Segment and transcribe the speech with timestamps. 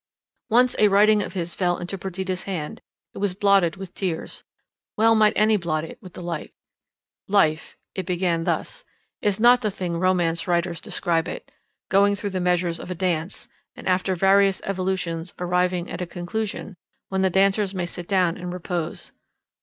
[0.49, 2.79] Once a writing of his fell into Perdita's hands;
[3.13, 6.55] it was blotted with tears—well might any blot it with the like—
[7.27, 11.51] "Life"—it began thus—"is not the thing romance writers describe it;
[11.87, 16.77] going through the measures of a dance, and after various evolutions arriving at a conclusion,
[17.09, 19.11] when the dancers may sit down and repose.